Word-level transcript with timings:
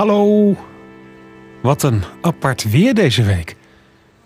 Hallo. 0.00 0.56
Wat 1.62 1.82
een 1.82 2.02
apart 2.20 2.70
weer 2.70 2.94
deze 2.94 3.22
week. 3.22 3.56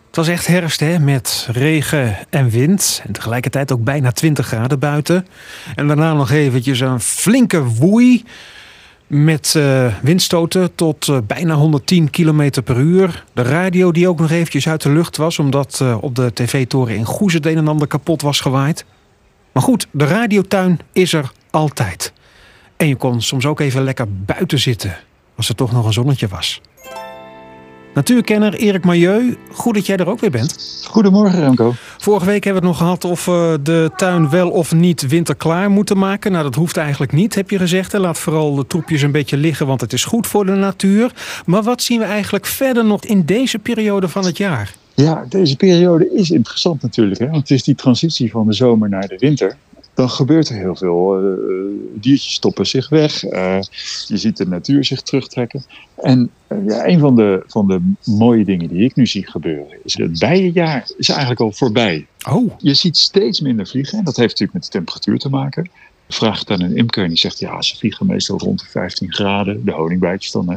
Het 0.07 0.17
was 0.17 0.29
echt 0.29 0.47
herfst 0.47 0.81
hè, 0.81 0.99
met 0.99 1.49
regen 1.53 2.17
en 2.31 2.49
wind. 2.49 3.03
En 3.07 3.13
tegelijkertijd 3.13 3.73
ook 3.73 3.85
bijna 3.85 4.13
20 4.13 4.47
graden 4.47 4.79
buiten. 4.79 5.27
En 5.75 5.87
daarna 5.87 6.13
nog 6.13 6.31
eventjes 6.31 6.81
een 6.81 7.01
flinke 7.01 7.65
woei. 7.65 8.25
Met 9.07 9.55
uh, 9.57 9.95
windstoten 10.03 10.75
tot 10.75 11.07
uh, 11.07 11.19
bijna 11.27 11.55
110 11.55 12.11
km 12.11 12.63
per 12.65 12.79
uur. 12.79 13.25
De 13.33 13.43
radio 13.43 13.93
die 13.93 14.09
ook 14.09 14.21
nog 14.21 14.31
eventjes 14.31 14.69
uit 14.69 14.83
de 14.83 14.91
lucht 14.91 15.17
was. 15.17 15.39
Omdat 15.39 15.79
uh, 15.83 15.97
op 16.01 16.15
de 16.15 16.33
tv-toren 16.33 16.97
in 16.97 17.05
Goes 17.05 17.33
het 17.33 17.47
een 17.47 17.57
en 17.57 17.69
ander 17.69 17.87
kapot 17.87 18.23
was 18.23 18.41
gewaaid. 18.41 18.85
Maar 19.53 19.63
goed, 19.63 19.87
de 19.91 20.07
radiotuin 20.07 20.79
is 20.93 21.13
er 21.13 21.33
altijd. 21.51 22.13
En 22.77 22.89
je 22.89 22.97
kon 22.97 23.23
soms 23.23 23.47
ook 23.47 23.61
even 23.61 23.83
lekker 23.83 24.07
buiten 24.25 24.59
zitten. 24.59 24.97
Als 25.37 25.49
er 25.49 25.55
toch 25.55 25.73
nog 25.73 25.87
een 25.87 25.93
zonnetje 25.93 26.29
was. 26.29 26.61
Natuurkenner 27.95 28.55
Erik 28.55 28.85
Milieu, 28.85 29.37
goed 29.53 29.75
dat 29.75 29.87
jij 29.87 29.97
er 29.97 30.09
ook 30.09 30.21
weer 30.21 30.31
bent. 30.31 30.83
Goedemorgen 30.89 31.41
Remco. 31.41 31.73
Vorige 31.99 32.27
week 32.27 32.45
hebben 32.45 32.63
we 32.63 32.69
het 32.69 32.79
nog 32.79 32.87
gehad 32.87 33.05
of 33.05 33.25
we 33.25 33.59
de 33.63 33.91
tuin 33.97 34.31
wel 34.31 34.51
of 34.51 34.73
niet 34.73 35.07
winterklaar 35.07 35.71
moeten 35.71 35.99
maken. 35.99 36.33
Nou, 36.33 36.45
dat 36.45 36.55
hoeft 36.55 36.77
eigenlijk 36.77 37.13
niet, 37.13 37.35
heb 37.35 37.51
je 37.51 37.59
gezegd. 37.59 37.93
Laat 37.93 38.19
vooral 38.19 38.55
de 38.55 38.67
troepjes 38.67 39.03
een 39.03 39.13
beetje 39.13 39.37
liggen, 39.37 39.67
want 39.67 39.81
het 39.81 39.93
is 39.93 40.05
goed 40.05 40.27
voor 40.27 40.47
de 40.47 40.53
natuur. 40.53 41.13
Maar 41.47 41.63
wat 41.63 41.83
zien 41.83 41.99
we 41.99 42.05
eigenlijk 42.05 42.47
verder 42.47 42.85
nog 42.85 43.05
in 43.05 43.25
deze 43.25 43.59
periode 43.59 44.09
van 44.09 44.25
het 44.25 44.37
jaar? 44.37 44.75
Ja, 44.95 45.25
deze 45.29 45.57
periode 45.57 46.15
is 46.15 46.31
interessant 46.31 46.83
natuurlijk. 46.83 47.21
Hè? 47.21 47.27
Want 47.27 47.41
het 47.41 47.51
is 47.51 47.63
die 47.63 47.75
transitie 47.75 48.31
van 48.31 48.47
de 48.47 48.53
zomer 48.53 48.89
naar 48.89 49.09
de 49.09 49.19
winter 49.19 49.57
dan 49.95 50.11
gebeurt 50.11 50.49
er 50.49 50.57
heel 50.57 50.77
veel. 50.77 51.23
Uh, 51.23 51.35
diertjes 51.95 52.35
stoppen 52.35 52.67
zich 52.67 52.89
weg. 52.89 53.25
Uh, 53.25 53.61
je 54.07 54.17
ziet 54.17 54.37
de 54.37 54.47
natuur 54.47 54.85
zich 54.85 55.03
terugtrekken. 55.03 55.65
En 55.97 56.31
ja, 56.67 56.87
een 56.87 56.99
van 56.99 57.17
de, 57.17 57.43
van 57.47 57.67
de 57.67 57.93
mooie 58.05 58.45
dingen 58.45 58.69
die 58.69 58.85
ik 58.85 58.97
nu 58.97 59.07
zie 59.07 59.31
gebeuren, 59.31 59.79
is 59.85 59.95
het 59.95 60.19
bijenjaar 60.19 60.91
is 60.97 61.09
eigenlijk 61.09 61.41
al 61.41 61.53
voorbij. 61.53 62.07
Oh. 62.29 62.53
Je 62.59 62.75
ziet 62.75 62.97
steeds 62.97 63.41
minder 63.41 63.67
vliegen. 63.67 63.99
En 63.99 64.05
dat 64.05 64.17
heeft 64.17 64.31
natuurlijk 64.31 64.53
met 64.53 64.65
de 64.65 64.79
temperatuur 64.79 65.19
te 65.19 65.29
maken. 65.29 65.71
Vraag 66.09 66.39
het 66.39 66.51
aan 66.51 66.61
een 66.61 66.77
imker 66.77 67.03
en 67.03 67.09
die 67.09 67.19
zegt 67.19 67.39
ja, 67.39 67.63
ze 67.63 67.77
vliegen 67.77 68.07
meestal 68.07 68.39
rond 68.39 68.61
de 68.61 68.67
15 68.67 69.13
graden. 69.13 69.65
De 69.65 69.73
honingbijtjes 69.73 70.33
dan. 70.33 70.51
Hè. 70.51 70.57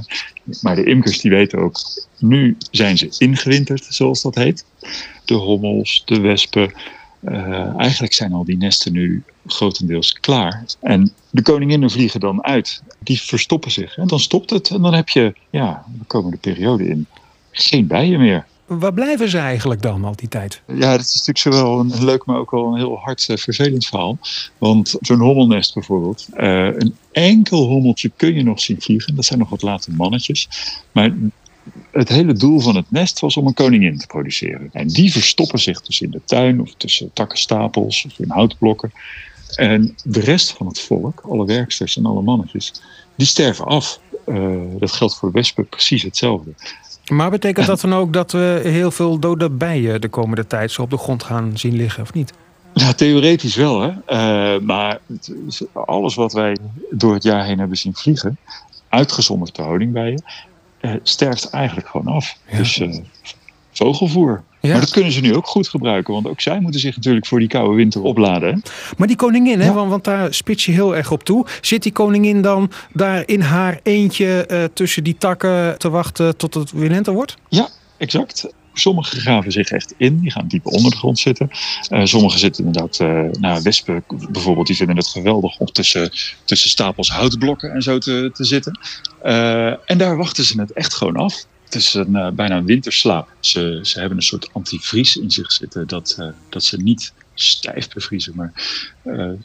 Maar 0.61 0.75
de 0.75 0.83
imkers 0.83 1.21
die 1.21 1.31
weten 1.31 1.59
ook, 1.59 1.79
nu 2.17 2.57
zijn 2.71 2.97
ze 2.97 3.15
ingewinterd, 3.17 3.85
zoals 3.89 4.21
dat 4.21 4.35
heet. 4.35 4.65
De 5.25 5.33
hommels, 5.33 6.01
de 6.05 6.19
wespen, 6.19 6.73
uh, 7.21 7.79
eigenlijk 7.79 8.13
zijn 8.13 8.33
al 8.33 8.43
die 8.43 8.57
nesten 8.57 8.91
nu 8.91 9.23
grotendeels 9.45 10.11
klaar. 10.13 10.65
En 10.79 11.13
de 11.29 11.41
koninginnen 11.41 11.89
vliegen 11.89 12.19
dan 12.19 12.43
uit. 12.43 12.83
Die 12.99 13.21
verstoppen 13.21 13.71
zich. 13.71 13.97
En 13.97 14.07
dan 14.07 14.19
stopt 14.19 14.49
het. 14.49 14.69
En 14.69 14.81
dan 14.81 14.93
heb 14.93 15.09
je, 15.09 15.33
ja, 15.49 15.85
de 15.99 16.05
komende 16.05 16.37
periode 16.37 16.87
in 16.87 17.07
geen 17.51 17.87
bijen 17.87 18.19
meer. 18.19 18.45
Waar 18.65 18.93
blijven 18.93 19.29
ze 19.29 19.37
eigenlijk 19.37 19.81
dan 19.81 20.05
al 20.05 20.15
die 20.15 20.27
tijd? 20.27 20.61
Ja, 20.65 20.91
dat 20.91 21.05
is 21.05 21.25
natuurlijk 21.25 21.37
zowel 21.37 21.79
een 21.79 22.03
leuk, 22.03 22.25
maar 22.25 22.37
ook 22.37 22.51
wel 22.51 22.65
een 22.65 22.77
heel 22.77 22.97
hard 22.97 23.27
uh, 23.27 23.37
vervelend 23.37 23.85
verhaal. 23.85 24.17
Want 24.57 24.95
zo'n 24.99 25.19
hommelnest 25.19 25.73
bijvoorbeeld. 25.73 26.27
Uh, 26.33 26.65
een 26.65 26.95
enkel 27.11 27.67
hommeltje 27.67 28.11
kun 28.15 28.33
je 28.33 28.43
nog 28.43 28.59
zien 28.59 28.81
vliegen. 28.81 29.15
Dat 29.15 29.25
zijn 29.25 29.39
nog 29.39 29.49
wat 29.49 29.61
late 29.61 29.91
mannetjes. 29.91 30.49
Maar 30.91 31.13
het 31.91 32.09
hele 32.09 32.33
doel 32.33 32.59
van 32.59 32.75
het 32.75 32.91
nest 32.91 33.19
was 33.19 33.37
om 33.37 33.47
een 33.47 33.53
koningin 33.53 33.97
te 33.97 34.07
produceren. 34.07 34.69
En 34.73 34.87
die 34.87 35.11
verstoppen 35.11 35.59
zich 35.59 35.81
dus 35.81 36.01
in 36.01 36.11
de 36.11 36.21
tuin 36.25 36.61
of 36.61 36.73
tussen 36.77 37.13
takkenstapels 37.13 38.05
of 38.05 38.19
in 38.19 38.29
houtblokken. 38.29 38.91
En 39.55 39.95
de 40.03 40.19
rest 40.19 40.51
van 40.51 40.67
het 40.67 40.79
volk, 40.79 41.21
alle 41.29 41.45
werksters 41.45 41.97
en 41.97 42.05
alle 42.05 42.21
mannetjes, 42.21 42.73
die 43.15 43.27
sterven 43.27 43.65
af. 43.65 43.99
Uh, 44.25 44.61
dat 44.79 44.91
geldt 44.91 45.17
voor 45.17 45.31
wespen 45.31 45.67
precies 45.67 46.03
hetzelfde. 46.03 46.51
Maar 47.11 47.29
betekent 47.29 47.65
dat 47.65 47.81
dan 47.81 47.93
ook 47.93 48.13
dat 48.13 48.31
we 48.31 48.59
heel 48.63 48.91
veel 48.91 49.19
dode 49.19 49.49
bijen 49.49 50.01
de 50.01 50.09
komende 50.09 50.47
tijd 50.47 50.71
zo 50.71 50.81
op 50.81 50.89
de 50.89 50.97
grond 50.97 51.23
gaan 51.23 51.57
zien 51.57 51.75
liggen, 51.75 52.03
of 52.03 52.13
niet? 52.13 52.33
Ja, 52.73 52.93
theoretisch 52.93 53.55
wel, 53.55 53.81
hè. 53.81 53.89
Uh, 53.89 54.61
maar 54.61 54.99
alles 55.73 56.15
wat 56.15 56.33
wij 56.33 56.57
door 56.89 57.13
het 57.13 57.23
jaar 57.23 57.45
heen 57.45 57.59
hebben 57.59 57.77
zien 57.77 57.95
vliegen, 57.95 58.37
uitgezonderd 58.89 59.55
de 59.55 59.61
honingbijen, 59.61 60.23
uh, 60.81 60.91
sterft 61.03 61.49
eigenlijk 61.49 61.87
gewoon 61.87 62.07
af. 62.07 62.37
Ja. 62.51 62.57
Dus 62.57 62.77
uh, 62.77 62.95
vogelvoer. 63.71 64.43
Ja. 64.59 64.71
Maar 64.71 64.79
dat 64.79 64.91
kunnen 64.91 65.11
ze 65.11 65.21
nu 65.21 65.35
ook 65.35 65.47
goed 65.47 65.67
gebruiken. 65.67 66.13
Want 66.13 66.27
ook 66.27 66.41
zij 66.41 66.59
moeten 66.59 66.79
zich 66.79 66.95
natuurlijk 66.95 67.25
voor 67.25 67.39
die 67.39 67.47
koude 67.47 67.75
winter 67.75 68.01
opladen. 68.01 68.53
Hè? 68.53 68.59
Maar 68.97 69.07
die 69.07 69.15
koningin, 69.15 69.59
hè, 69.59 69.73
want, 69.73 69.89
want, 69.89 70.03
daar 70.03 70.33
spits 70.33 70.65
je 70.65 70.71
heel 70.71 70.95
erg 70.95 71.11
op 71.11 71.23
toe. 71.23 71.45
Zit 71.61 71.83
die 71.83 71.91
koningin 71.91 72.41
dan 72.41 72.71
daar 72.93 73.23
in 73.25 73.41
haar 73.41 73.79
eentje 73.83 74.47
uh, 74.51 74.63
tussen 74.73 75.03
die 75.03 75.17
takken 75.17 75.77
te 75.77 75.89
wachten 75.89 76.37
tot 76.37 76.53
het 76.53 76.71
weer 76.71 76.89
lente 76.89 77.11
wordt? 77.11 77.37
Ja, 77.49 77.67
exact. 77.97 78.47
Sommigen 78.79 79.19
graven 79.19 79.51
zich 79.51 79.69
echt 79.69 79.93
in, 79.97 80.19
die 80.19 80.31
gaan 80.31 80.47
diep 80.47 80.65
onder 80.65 80.91
de 80.91 80.97
grond 80.97 81.19
zitten. 81.19 81.49
Uh, 81.89 82.05
sommigen 82.05 82.39
zitten 82.39 82.65
inderdaad, 82.65 82.99
uh, 82.99 83.31
nou, 83.31 83.61
wespen 83.61 84.03
bijvoorbeeld, 84.31 84.67
die 84.67 84.75
vinden 84.75 84.97
het 84.97 85.07
geweldig 85.07 85.57
om 85.57 85.65
tussen, 85.65 86.11
tussen 86.45 86.69
stapels 86.69 87.09
houtblokken 87.09 87.71
en 87.73 87.81
zo 87.81 87.97
te, 87.97 88.29
te 88.33 88.43
zitten. 88.43 88.79
Uh, 89.25 89.89
en 89.89 89.97
daar 89.97 90.17
wachten 90.17 90.43
ze 90.43 90.59
het 90.59 90.71
echt 90.71 90.93
gewoon 90.93 91.15
af. 91.15 91.45
Het 91.63 91.75
is 91.75 91.93
een, 91.93 92.35
bijna 92.35 92.57
een 92.57 92.65
winterslaap. 92.65 93.29
Ze, 93.39 93.79
ze 93.83 93.99
hebben 93.99 94.17
een 94.17 94.23
soort 94.23 94.49
antivries 94.53 95.17
in 95.17 95.31
zich 95.31 95.51
zitten, 95.51 95.87
dat, 95.87 96.17
dat 96.49 96.63
ze 96.63 96.81
niet 96.81 97.13
stijf 97.33 97.89
bevriezen. 97.89 98.33
Maar 98.35 98.53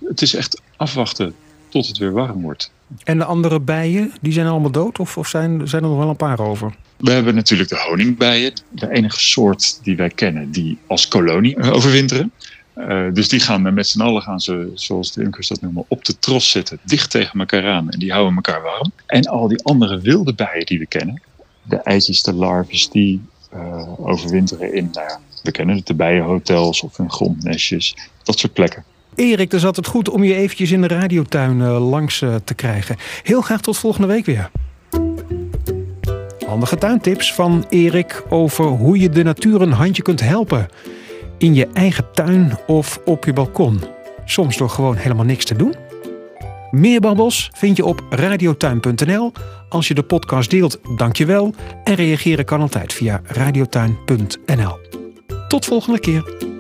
het 0.04 0.22
is 0.22 0.34
echt 0.34 0.60
afwachten 0.76 1.34
tot 1.69 1.87
het 1.87 1.98
weer 1.98 2.12
warm 2.12 2.42
wordt. 2.42 2.71
En 3.04 3.19
de 3.19 3.25
andere 3.25 3.60
bijen, 3.60 4.12
die 4.20 4.32
zijn 4.32 4.47
allemaal 4.47 4.70
dood? 4.70 4.98
Of, 4.98 5.19
of 5.19 5.28
zijn, 5.28 5.69
zijn 5.69 5.82
er 5.82 5.88
nog 5.88 5.98
wel 5.98 6.08
een 6.08 6.16
paar 6.16 6.41
over? 6.41 6.75
We 6.97 7.10
hebben 7.10 7.34
natuurlijk 7.34 7.69
de 7.69 7.84
honingbijen. 7.88 8.53
De 8.69 8.91
enige 8.91 9.20
soort 9.20 9.80
die 9.82 9.97
wij 9.97 10.10
kennen 10.10 10.50
die 10.50 10.78
als 10.86 11.08
kolonie 11.08 11.72
overwinteren. 11.72 12.32
Uh, 12.76 13.12
dus 13.12 13.28
die 13.28 13.41
gaan 13.41 13.75
met 13.75 13.86
z'n 13.86 14.00
allen, 14.00 14.22
gaan 14.22 14.41
ze, 14.41 14.70
zoals 14.75 15.12
de 15.12 15.22
imkers 15.22 15.48
dat 15.48 15.60
noemen, 15.60 15.84
op 15.88 16.04
de 16.04 16.19
tros 16.19 16.50
zitten. 16.50 16.78
Dicht 16.82 17.10
tegen 17.10 17.41
elkaar 17.41 17.69
aan. 17.69 17.91
En 17.91 17.98
die 17.98 18.12
houden 18.12 18.34
elkaar 18.34 18.62
warm. 18.62 18.92
En 19.06 19.24
al 19.24 19.48
die 19.48 19.62
andere 19.62 20.00
wilde 20.00 20.34
bijen 20.34 20.66
die 20.66 20.78
we 20.78 20.86
kennen. 20.86 21.22
De 21.62 21.76
eitjes, 21.76 22.22
de 22.22 22.32
larven, 22.32 22.91
die 22.91 23.20
uh, 23.54 24.06
overwinteren 24.06 24.74
in, 24.74 24.88
nou 24.92 25.06
ja, 25.06 25.20
we 25.42 25.50
kennen 25.50 25.76
het, 25.76 25.86
de 25.86 25.94
bijenhotels 25.94 26.82
of 26.82 26.98
in 26.98 27.10
grondnestjes. 27.10 27.97
Dat 28.22 28.38
soort 28.38 28.53
plekken. 28.53 28.84
Erik, 29.14 29.50
dus 29.50 29.62
had 29.62 29.76
het 29.76 29.86
goed 29.86 30.08
om 30.08 30.24
je 30.24 30.34
eventjes 30.34 30.70
in 30.70 30.80
de 30.80 30.86
radiotuin 30.86 31.58
uh, 31.58 31.90
langs 31.90 32.20
uh, 32.20 32.34
te 32.44 32.54
krijgen. 32.54 32.96
Heel 33.22 33.40
graag 33.40 33.60
tot 33.60 33.78
volgende 33.78 34.06
week 34.06 34.26
weer. 34.26 34.50
Handige 36.46 36.76
tuintips 36.76 37.34
van 37.34 37.66
Erik 37.68 38.22
over 38.28 38.64
hoe 38.64 38.98
je 38.98 39.08
de 39.08 39.22
natuur 39.22 39.62
een 39.62 39.72
handje 39.72 40.02
kunt 40.02 40.20
helpen. 40.20 40.68
In 41.38 41.54
je 41.54 41.68
eigen 41.72 42.04
tuin 42.12 42.58
of 42.66 43.00
op 43.04 43.24
je 43.24 43.32
balkon. 43.32 43.80
Soms 44.24 44.56
door 44.56 44.70
gewoon 44.70 44.96
helemaal 44.96 45.24
niks 45.24 45.44
te 45.44 45.56
doen. 45.56 45.74
Meer 46.70 47.00
babbels 47.00 47.50
vind 47.54 47.76
je 47.76 47.84
op 47.84 48.02
radiotuin.nl. 48.10 49.32
Als 49.68 49.88
je 49.88 49.94
de 49.94 50.02
podcast 50.02 50.50
deelt, 50.50 50.78
dank 50.96 51.16
je 51.16 51.26
wel. 51.26 51.54
En 51.84 51.94
reageren 51.94 52.44
kan 52.44 52.60
altijd 52.60 52.92
via 52.92 53.20
radiotuin.nl. 53.24 54.78
Tot 55.48 55.64
volgende 55.64 56.00
keer. 56.00 56.51